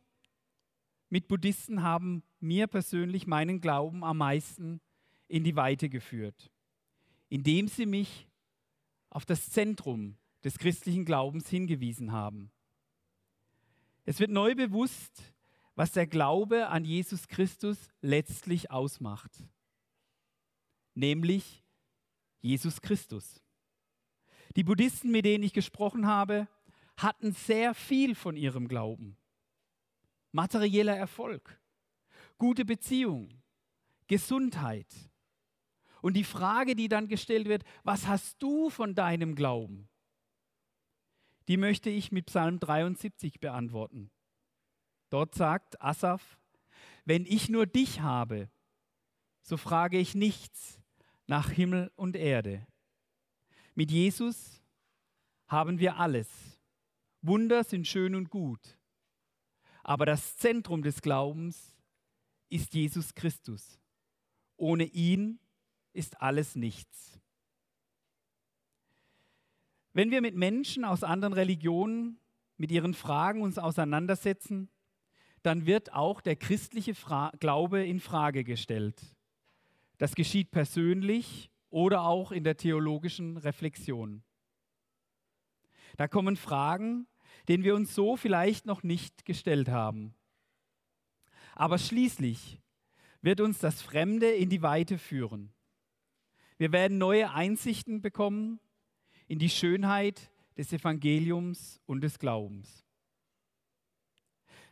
[1.10, 4.80] mit Buddhisten haben mir persönlich meinen Glauben am meisten
[5.28, 6.50] in die Weite geführt,
[7.28, 8.28] indem sie mich
[9.10, 12.50] auf das Zentrum des christlichen Glaubens hingewiesen haben.
[14.04, 15.34] Es wird neu bewusst,
[15.74, 19.32] was der Glaube an Jesus Christus letztlich ausmacht,
[20.94, 21.62] nämlich
[22.40, 23.42] Jesus Christus.
[24.56, 26.48] Die Buddhisten, mit denen ich gesprochen habe,
[26.96, 29.16] hatten sehr viel von ihrem Glauben.
[30.32, 31.60] Materieller Erfolg,
[32.38, 33.28] gute Beziehung,
[34.06, 34.86] Gesundheit.
[36.02, 39.88] Und die Frage, die dann gestellt wird, was hast du von deinem Glauben?
[41.48, 44.10] Die möchte ich mit Psalm 73 beantworten.
[45.10, 46.38] Dort sagt Asaf,
[47.04, 48.48] wenn ich nur dich habe,
[49.42, 50.80] so frage ich nichts
[51.26, 52.66] nach Himmel und Erde.
[53.74, 54.62] Mit Jesus
[55.48, 56.28] haben wir alles.
[57.22, 58.78] Wunder sind schön und gut.
[59.82, 61.74] Aber das Zentrum des Glaubens
[62.48, 63.78] ist Jesus Christus.
[64.56, 65.38] Ohne ihn
[65.92, 67.20] ist alles nichts.
[69.92, 72.18] Wenn wir mit Menschen aus anderen Religionen
[72.56, 74.68] mit ihren Fragen uns auseinandersetzen,
[75.42, 79.00] dann wird auch der christliche Fra Glaube in Frage gestellt.
[79.98, 84.22] Das geschieht persönlich oder auch in der theologischen Reflexion.
[85.96, 87.06] Da kommen Fragen,
[87.50, 90.14] denen wir uns so vielleicht noch nicht gestellt haben.
[91.56, 92.60] Aber schließlich
[93.22, 95.52] wird uns das Fremde in die Weite führen.
[96.58, 98.60] Wir werden neue Einsichten bekommen
[99.26, 102.86] in die Schönheit des Evangeliums und des Glaubens.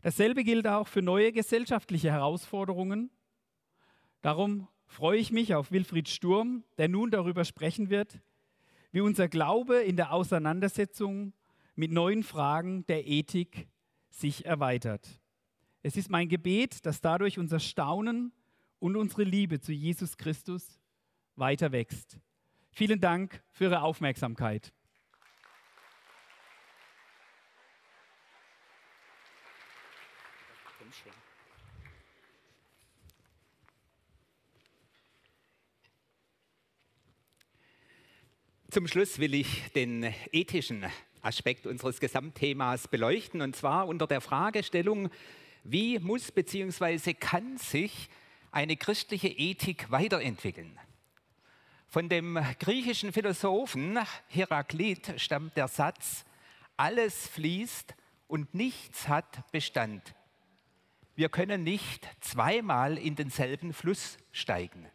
[0.03, 3.11] Dasselbe gilt auch für neue gesellschaftliche Herausforderungen.
[4.23, 8.21] Darum freue ich mich auf Wilfried Sturm, der nun darüber sprechen wird,
[8.93, 11.33] wie unser Glaube in der Auseinandersetzung
[11.79, 13.69] mit neuen Fragen der Ethik
[14.11, 15.21] sich erweitert.
[15.83, 18.33] Es ist mein Gebet, dass dadurch unser Staunen
[18.81, 20.81] und unsere Liebe zu Jesus Christus
[21.37, 22.19] weiter wächst.
[22.73, 24.73] Vielen Dank für Ihre Aufmerksamkeit.
[38.69, 40.85] Zum Schluss will ich den ethischen
[41.22, 45.11] Aspekt unseres Gesamtthemas beleuchten, und zwar unter der Fragestellung,
[45.64, 47.14] wie muss bzw.
[47.14, 48.09] kann sich
[48.50, 50.78] eine christliche Ethik weiterentwickeln?
[51.87, 56.24] Von dem griechischen Philosophen Heraklit stammt der Satz,
[56.76, 57.94] alles fließt
[58.26, 60.14] und nichts hat Bestand.
[61.16, 64.87] Wir können nicht zweimal in denselben Fluss steigen.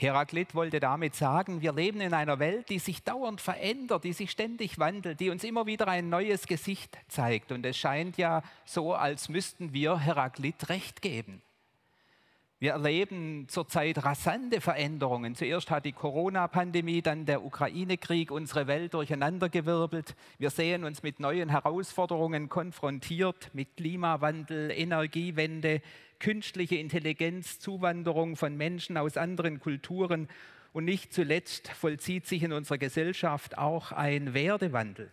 [0.00, 4.30] Heraklit wollte damit sagen, wir leben in einer Welt, die sich dauernd verändert, die sich
[4.30, 7.50] ständig wandelt, die uns immer wieder ein neues Gesicht zeigt.
[7.50, 11.42] Und es scheint ja so, als müssten wir Heraklit recht geben.
[12.60, 15.36] Wir erleben zurzeit rasante Veränderungen.
[15.36, 20.16] Zuerst hat die Corona-Pandemie, dann der Ukraine-Krieg unsere Welt durcheinandergewirbelt.
[20.38, 25.80] Wir sehen uns mit neuen Herausforderungen konfrontiert, mit Klimawandel, Energiewende,
[26.18, 30.28] künstliche Intelligenz, Zuwanderung von Menschen aus anderen Kulturen
[30.72, 35.12] und nicht zuletzt vollzieht sich in unserer Gesellschaft auch ein Werdewandel.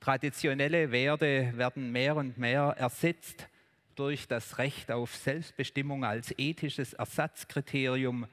[0.00, 3.48] Traditionelle Werte werden mehr und mehr ersetzt
[3.96, 8.26] durch das Recht auf Selbstbestimmung als ethisches Ersatzkriterium,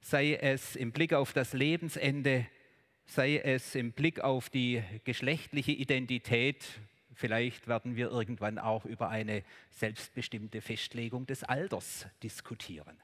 [0.00, 2.46] sei es im Blick auf das Lebensende,
[3.06, 6.64] sei es im Blick auf die geschlechtliche Identität,
[7.16, 12.94] Vielleicht werden wir irgendwann auch über eine selbstbestimmte Festlegung des Alters diskutieren.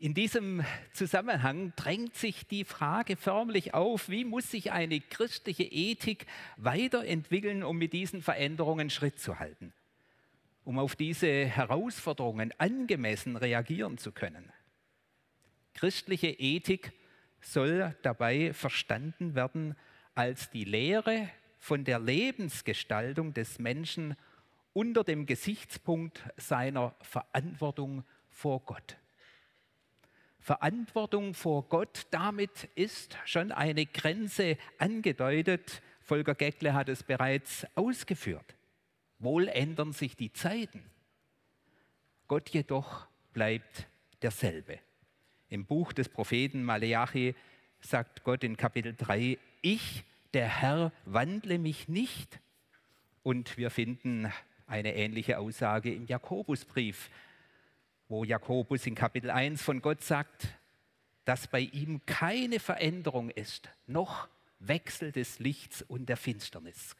[0.00, 6.26] In diesem Zusammenhang drängt sich die Frage förmlich auf, wie muss sich eine christliche Ethik
[6.56, 9.72] weiterentwickeln, um mit diesen Veränderungen Schritt zu halten,
[10.64, 14.52] um auf diese Herausforderungen angemessen reagieren zu können.
[15.74, 16.92] Christliche Ethik
[17.40, 19.76] soll dabei verstanden werden
[20.14, 21.28] als die Lehre
[21.58, 24.16] von der Lebensgestaltung des Menschen
[24.72, 28.96] unter dem Gesichtspunkt seiner Verantwortung vor Gott.
[30.44, 35.80] Verantwortung vor Gott, damit ist schon eine Grenze angedeutet.
[36.02, 38.54] Volker Geckle hat es bereits ausgeführt.
[39.18, 40.82] Wohl ändern sich die Zeiten.
[42.28, 43.86] Gott jedoch bleibt
[44.20, 44.78] derselbe.
[45.48, 47.34] Im Buch des Propheten Maleachi
[47.80, 50.04] sagt Gott in Kapitel 3, ich,
[50.34, 52.38] der Herr, wandle mich nicht.
[53.22, 54.30] Und wir finden
[54.66, 57.08] eine ähnliche Aussage im Jakobusbrief,
[58.14, 60.46] wo Jakobus in Kapitel 1 von Gott sagt,
[61.24, 64.28] dass bei ihm keine Veränderung ist, noch
[64.60, 66.94] Wechsel des Lichts und der Finsternis.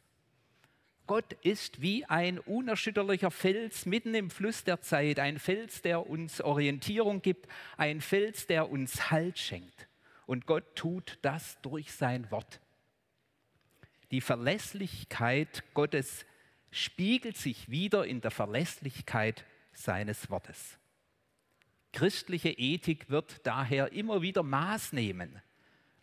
[1.06, 6.40] Gott ist wie ein unerschütterlicher Fels mitten im Fluss der Zeit, ein Fels, der uns
[6.40, 7.46] Orientierung gibt,
[7.76, 9.86] ein Fels, der uns Halt schenkt.
[10.26, 12.58] Und Gott tut das durch sein Wort.
[14.10, 16.26] Die Verlässlichkeit Gottes
[16.72, 20.76] spiegelt sich wieder in der Verlässlichkeit seines Wortes.
[21.94, 25.40] Christliche Ethik wird daher immer wieder Maß nehmen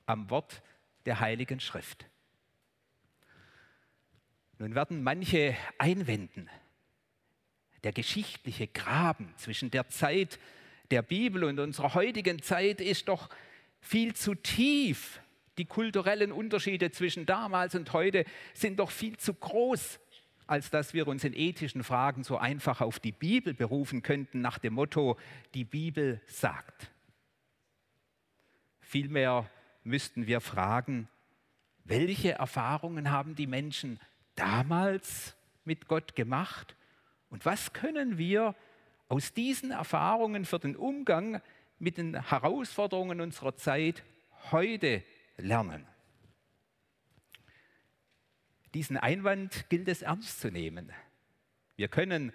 [0.05, 0.63] am Wort
[1.05, 2.05] der Heiligen Schrift.
[4.57, 6.49] Nun werden manche einwenden,
[7.83, 10.39] der geschichtliche Graben zwischen der Zeit
[10.91, 13.29] der Bibel und unserer heutigen Zeit ist doch
[13.81, 15.19] viel zu tief.
[15.57, 19.99] Die kulturellen Unterschiede zwischen damals und heute sind doch viel zu groß,
[20.51, 24.57] als dass wir uns in ethischen Fragen so einfach auf die Bibel berufen könnten nach
[24.57, 25.17] dem Motto,
[25.53, 26.91] die Bibel sagt.
[28.81, 29.49] Vielmehr
[29.85, 31.07] müssten wir fragen,
[31.85, 33.97] welche Erfahrungen haben die Menschen
[34.35, 36.75] damals mit Gott gemacht
[37.29, 38.53] und was können wir
[39.07, 41.41] aus diesen Erfahrungen für den Umgang
[41.79, 44.03] mit den Herausforderungen unserer Zeit
[44.51, 45.01] heute
[45.37, 45.87] lernen.
[48.73, 50.91] Diesen Einwand gilt es ernst zu nehmen.
[51.75, 52.31] Wir können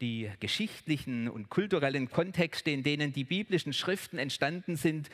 [0.00, 5.08] die geschichtlichen und kulturellen Kontexte, in denen die biblischen Schriften entstanden sind,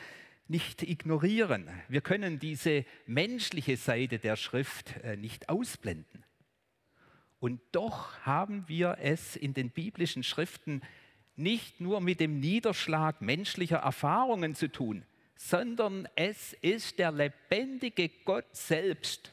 [0.47, 1.69] nicht ignorieren.
[1.87, 6.25] Wir können diese menschliche Seite der Schrift äh, nicht ausblenden.
[7.39, 10.81] Und doch haben wir es in den biblischen Schriften
[11.35, 15.05] nicht nur mit dem Niederschlag menschlicher Erfahrungen zu tun,
[15.35, 19.31] sondern es ist der lebendige Gott selbst,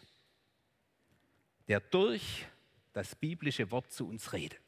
[1.69, 2.47] der durch
[2.93, 4.61] das biblische Wort zu uns redet.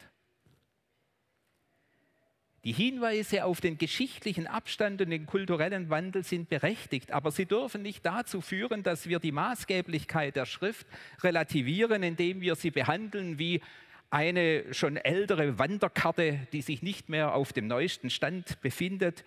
[2.65, 7.81] Die Hinweise auf den geschichtlichen Abstand und den kulturellen Wandel sind berechtigt, aber sie dürfen
[7.81, 10.85] nicht dazu führen, dass wir die Maßgeblichkeit der Schrift
[11.21, 13.61] relativieren, indem wir sie behandeln wie
[14.09, 19.23] eine schon ältere Wanderkarte, die sich nicht mehr auf dem neuesten Stand befindet,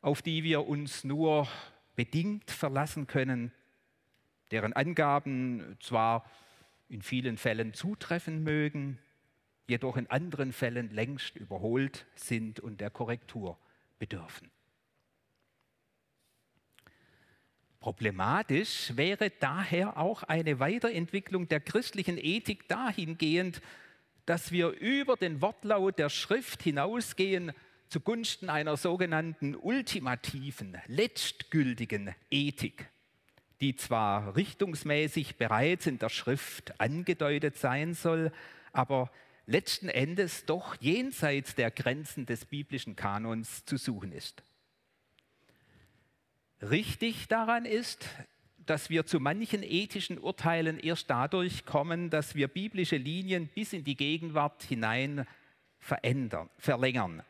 [0.00, 1.48] auf die wir uns nur
[1.96, 3.50] bedingt verlassen können,
[4.52, 6.24] deren Angaben zwar
[6.88, 8.98] in vielen Fällen zutreffen mögen,
[9.66, 13.58] jedoch in anderen Fällen längst überholt sind und der Korrektur
[13.98, 14.50] bedürfen.
[17.80, 23.62] Problematisch wäre daher auch eine Weiterentwicklung der christlichen Ethik dahingehend,
[24.26, 27.52] dass wir über den Wortlaut der Schrift hinausgehen
[27.88, 32.90] zugunsten einer sogenannten ultimativen, letztgültigen Ethik,
[33.60, 38.32] die zwar richtungsmäßig bereits in der Schrift angedeutet sein soll,
[38.72, 39.10] aber
[39.46, 44.42] letzten Endes doch jenseits der Grenzen des biblischen Kanons zu suchen ist.
[46.60, 48.06] Richtig daran ist,
[48.58, 53.84] dass wir zu manchen ethischen Urteilen erst dadurch kommen, dass wir biblische Linien bis in
[53.84, 55.26] die Gegenwart hinein
[55.78, 57.22] verändern, verlängern.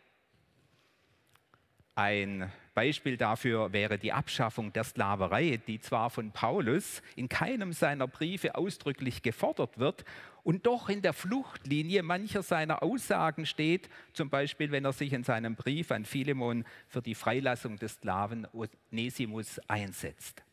[1.94, 8.06] Ein Beispiel dafür wäre die Abschaffung der Sklaverei, die zwar von Paulus in keinem seiner
[8.06, 10.04] Briefe ausdrücklich gefordert wird
[10.44, 15.24] und doch in der Fluchtlinie mancher seiner Aussagen steht, zum Beispiel wenn er sich in
[15.24, 20.44] seinem Brief an Philemon für die Freilassung des Sklaven Onesimus einsetzt.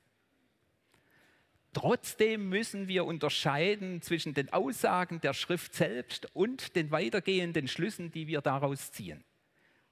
[1.73, 8.25] Trotzdem müssen wir unterscheiden zwischen den Aussagen der Schrift selbst und den weitergehenden Schlüssen, die
[8.25, 9.23] wir daraus ziehen.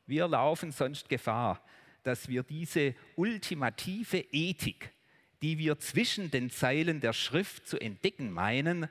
[0.07, 1.61] Wir laufen sonst Gefahr,
[2.03, 4.91] dass wir diese ultimative Ethik,
[5.41, 8.87] die wir zwischen den Zeilen der Schrift zu entdecken meinen,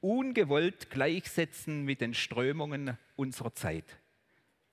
[0.00, 3.98] ungewollt gleichsetzen mit den Strömungen unserer Zeit,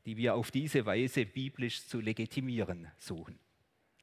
[0.05, 3.39] die wir auf diese Weise biblisch zu legitimieren suchen.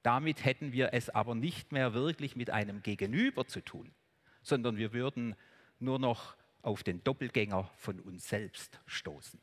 [0.02, 3.94] Damit hätten wir es aber nicht mehr wirklich mit einem Gegenüber zu tun,
[4.42, 5.36] sondern wir würden
[5.78, 9.40] nur noch auf den Doppelgänger von uns selbst stoßen.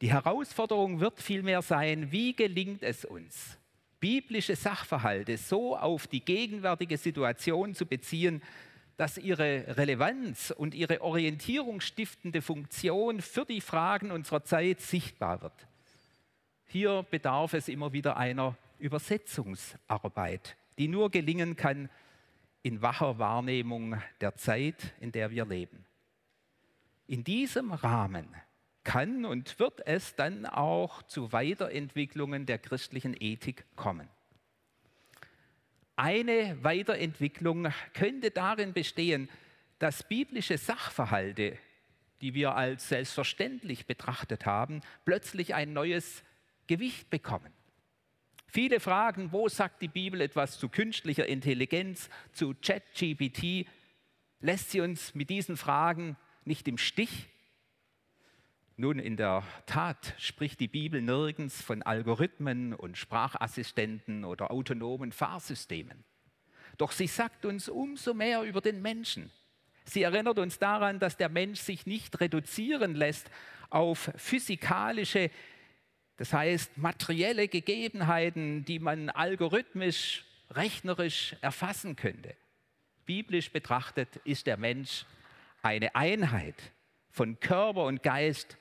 [0.00, 3.58] Die Herausforderung wird vielmehr sein, wie gelingt es uns,
[3.98, 8.42] biblische Sachverhalte so auf die gegenwärtige Situation zu beziehen,
[8.96, 15.66] dass ihre Relevanz und ihre orientierungsstiftende Funktion für die Fragen unserer Zeit sichtbar wird.
[16.66, 21.88] Hier bedarf es immer wieder einer Übersetzungsarbeit, die nur gelingen kann
[22.62, 25.86] in wacher Wahrnehmung der Zeit, in der wir leben.
[27.06, 28.28] In diesem Rahmen
[28.88, 34.08] kann und wird es dann auch zu Weiterentwicklungen der christlichen Ethik kommen.
[35.94, 39.28] Eine Weiterentwicklung könnte darin bestehen,
[39.78, 41.58] dass biblische Sachverhalte,
[42.22, 46.24] die wir als selbstverständlich betrachtet haben, plötzlich ein neues
[46.66, 47.52] Gewicht bekommen.
[48.46, 53.66] Viele fragen, wo sagt die Bibel etwas zu künstlicher Intelligenz, zu ChatGPT?
[54.40, 56.16] Lässt sie uns mit diesen Fragen
[56.46, 57.28] nicht im Stich?
[58.80, 66.04] Nun, in der Tat spricht die Bibel nirgends von Algorithmen und Sprachassistenten oder autonomen Fahrsystemen.
[66.76, 69.32] Doch sie sagt uns umso mehr über den Menschen.
[69.84, 73.28] Sie erinnert uns daran, dass der Mensch sich nicht reduzieren lässt
[73.68, 75.32] auf physikalische,
[76.16, 82.36] das heißt materielle Gegebenheiten, die man algorithmisch, rechnerisch erfassen könnte.
[83.06, 85.04] Biblisch betrachtet ist der Mensch
[85.62, 86.54] eine Einheit
[87.10, 88.56] von Körper und Geist,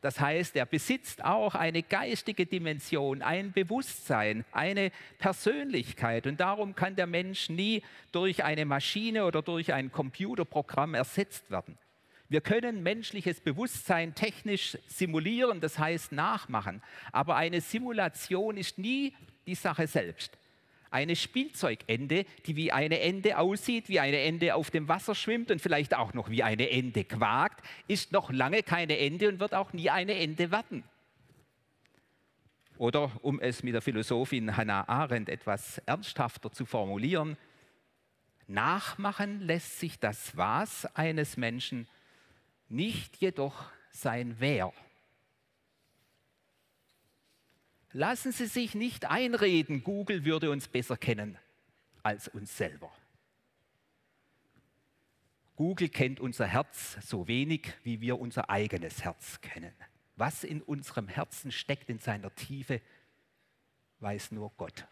[0.00, 6.26] das heißt, er besitzt auch eine geistige Dimension, ein Bewusstsein, eine Persönlichkeit.
[6.26, 7.82] Und darum kann der Mensch nie
[8.12, 11.76] durch eine Maschine oder durch ein Computerprogramm ersetzt werden.
[12.28, 16.80] Wir können menschliches Bewusstsein technisch simulieren, das heißt nachmachen.
[17.12, 19.14] Aber eine Simulation ist nie
[19.46, 20.39] die Sache selbst
[20.90, 25.60] eine Spielzeugente, die wie eine Ente aussieht, wie eine Ente auf dem Wasser schwimmt und
[25.60, 29.72] vielleicht auch noch wie eine Ente quakt, ist noch lange keine Ente und wird auch
[29.72, 30.84] nie eine Ente werden.
[32.76, 37.36] Oder um es mit der Philosophin Hannah Arendt etwas ernsthafter zu formulieren,
[38.46, 41.86] nachmachen lässt sich das Was eines Menschen,
[42.68, 44.72] nicht jedoch sein Wer.
[47.92, 51.36] Lassen Sie sich nicht einreden, Google würde uns besser kennen
[52.02, 52.90] als uns selber.
[55.56, 59.74] Google kennt unser Herz so wenig, wie wir unser eigenes Herz kennen.
[60.16, 62.80] Was in unserem Herzen steckt in seiner Tiefe,
[63.98, 64.86] weiß nur Gott.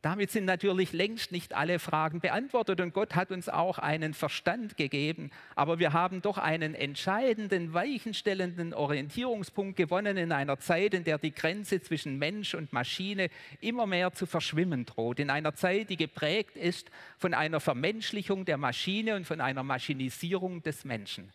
[0.00, 4.76] Damit sind natürlich längst nicht alle Fragen beantwortet und Gott hat uns auch einen Verstand
[4.76, 11.18] gegeben, aber wir haben doch einen entscheidenden, weichenstellenden Orientierungspunkt gewonnen in einer Zeit, in der
[11.18, 13.28] die Grenze zwischen Mensch und Maschine
[13.60, 18.56] immer mehr zu verschwimmen droht, in einer Zeit, die geprägt ist von einer Vermenschlichung der
[18.56, 21.32] Maschine und von einer Maschinisierung des Menschen.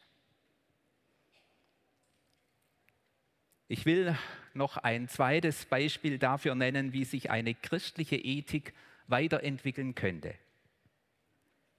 [3.68, 4.16] Ich will
[4.56, 8.74] noch ein zweites Beispiel dafür nennen, wie sich eine christliche Ethik
[9.08, 10.36] weiterentwickeln könnte.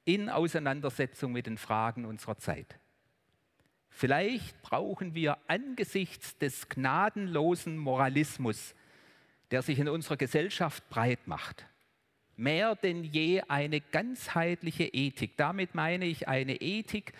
[0.05, 2.79] In Auseinandersetzung mit den Fragen unserer Zeit.
[3.89, 8.75] Vielleicht brauchen wir angesichts des gnadenlosen Moralismus,
[9.51, 11.65] der sich in unserer Gesellschaft breit macht,
[12.37, 15.37] mehr denn je eine ganzheitliche Ethik.
[15.37, 17.13] Damit meine ich eine Ethik,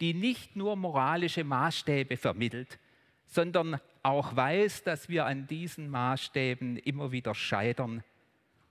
[0.00, 2.78] die nicht nur moralische Maßstäbe vermittelt,
[3.30, 8.02] sondern auch weiß, dass wir an diesen Maßstäben immer wieder scheitern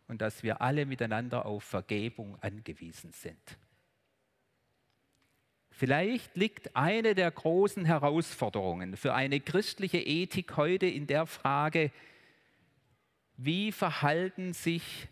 [0.07, 3.57] und dass wir alle miteinander auf Vergebung angewiesen sind.
[5.71, 11.91] Vielleicht liegt eine der großen Herausforderungen für eine christliche Ethik heute in der Frage,
[13.37, 15.07] wie verhalten sich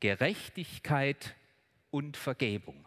[0.00, 1.34] Gerechtigkeit
[1.90, 2.85] und Vergebung?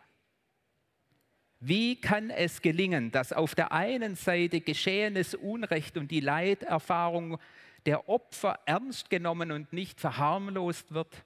[1.59, 7.37] Wie kann es gelingen, dass auf der einen Seite geschehenes Unrecht und die Leiterfahrung
[7.85, 11.25] der Opfer ernst genommen und nicht verharmlost wird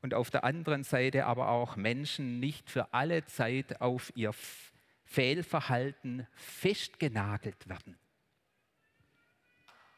[0.00, 4.32] und auf der anderen Seite aber auch Menschen nicht für alle Zeit auf ihr
[5.04, 7.98] Fehlverhalten festgenagelt werden,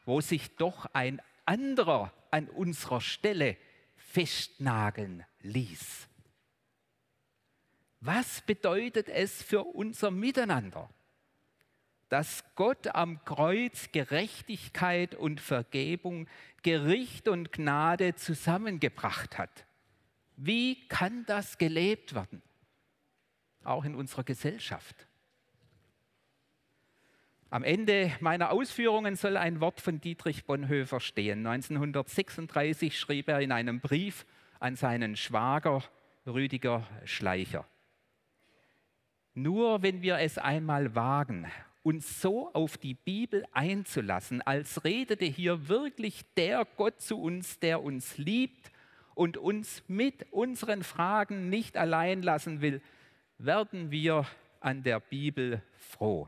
[0.05, 3.55] wo sich doch ein anderer an unserer Stelle
[3.95, 6.08] festnageln ließ.
[8.01, 10.89] Was bedeutet es für unser Miteinander,
[12.07, 16.27] dass Gott am Kreuz Gerechtigkeit und Vergebung,
[16.63, 19.65] Gericht und Gnade zusammengebracht hat?
[20.37, 22.41] Wie kann das gelebt werden?
[23.65, 25.07] Auch in unserer Gesellschaft.
[27.49, 31.45] Am Ende meiner Ausführungen soll ein Wort von Dietrich Bonhoeffer stehen.
[31.45, 34.25] 1936 schrieb er in einem Brief
[34.59, 35.83] an seinen Schwager
[36.25, 37.65] Rüdiger Schleicher.
[39.41, 41.49] Nur wenn wir es einmal wagen,
[41.81, 47.81] uns so auf die Bibel einzulassen, als redete hier wirklich der Gott zu uns, der
[47.81, 48.69] uns liebt
[49.15, 52.81] und uns mit unseren Fragen nicht allein lassen will,
[53.37, 54.25] werden wir
[54.59, 56.27] an der Bibel froh.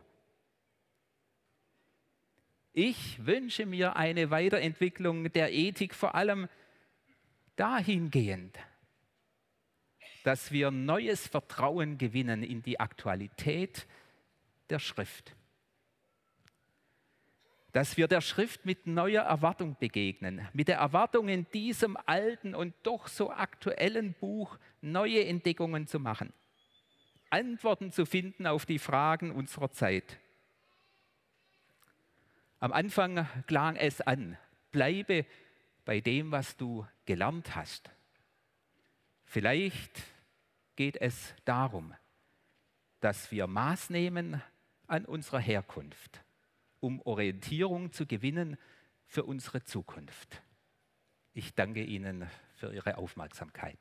[2.72, 6.48] Ich wünsche mir eine Weiterentwicklung der Ethik vor allem
[7.58, 8.58] dahingehend,
[10.24, 13.88] dass wir neues Vertrauen gewinnen in die Aktualität
[14.70, 15.36] der Schrift.
[17.72, 22.74] Dass wir der Schrift mit neuer Erwartung begegnen, mit der Erwartung in diesem alten und
[22.84, 26.34] doch so aktuellen Buch neue Entdeckungen zu machen,
[27.30, 30.20] Antworten zu finden auf die Fragen unserer Zeit.
[32.60, 34.38] Am Anfang klang es an,
[34.72, 35.26] bleibe
[35.86, 37.90] bei dem, was du gelernt hast.
[39.26, 40.04] Vielleicht
[40.82, 41.94] geht es darum,
[43.02, 44.42] dass wir Maß nehmen
[44.88, 46.24] an unserer Herkunft,
[46.80, 48.58] um Orientierung zu gewinnen
[49.06, 50.42] für unsere Zukunft.
[51.34, 53.78] Ich danke Ihnen für Ihre Aufmerksamkeit.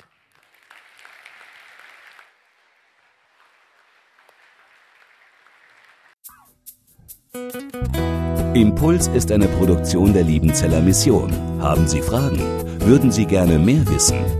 [8.52, 11.32] Impuls ist eine Produktion der Liebenzeller Mission.
[11.62, 12.40] Haben Sie Fragen?
[12.82, 14.39] Würden Sie gerne mehr wissen?